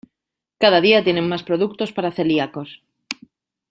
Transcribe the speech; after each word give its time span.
Cada 0.57 0.81
día 0.81 1.03
tienen 1.03 1.29
más 1.29 1.43
productos 1.43 1.91
para 1.93 2.11
celíacos. 2.11 2.81